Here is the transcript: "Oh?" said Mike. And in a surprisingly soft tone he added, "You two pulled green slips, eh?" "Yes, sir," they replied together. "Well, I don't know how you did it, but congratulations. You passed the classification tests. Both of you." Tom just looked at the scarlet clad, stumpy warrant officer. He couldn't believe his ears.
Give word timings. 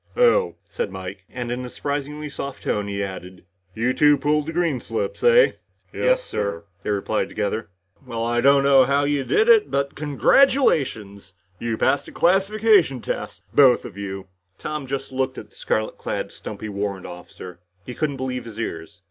"Oh?" 0.17 0.55
said 0.67 0.89
Mike. 0.89 1.25
And 1.29 1.51
in 1.51 1.63
a 1.63 1.69
surprisingly 1.69 2.27
soft 2.27 2.63
tone 2.63 2.87
he 2.87 3.03
added, 3.03 3.45
"You 3.75 3.93
two 3.93 4.17
pulled 4.17 4.51
green 4.51 4.79
slips, 4.81 5.23
eh?" 5.23 5.51
"Yes, 5.93 6.23
sir," 6.23 6.63
they 6.81 6.89
replied 6.89 7.29
together. 7.29 7.69
"Well, 8.03 8.25
I 8.25 8.41
don't 8.41 8.63
know 8.63 8.83
how 8.85 9.03
you 9.03 9.23
did 9.23 9.47
it, 9.47 9.69
but 9.69 9.93
congratulations. 9.93 11.35
You 11.59 11.77
passed 11.77 12.07
the 12.07 12.11
classification 12.11 12.99
tests. 12.99 13.43
Both 13.53 13.85
of 13.85 13.95
you." 13.95 14.25
Tom 14.57 14.87
just 14.87 15.11
looked 15.11 15.37
at 15.37 15.51
the 15.51 15.55
scarlet 15.55 15.99
clad, 15.99 16.31
stumpy 16.31 16.67
warrant 16.67 17.05
officer. 17.05 17.59
He 17.85 17.93
couldn't 17.93 18.17
believe 18.17 18.45
his 18.45 18.59
ears. 18.59 18.99